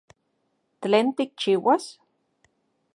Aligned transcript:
¿Tlen 0.81 1.07
tikchiuas? 1.15 1.85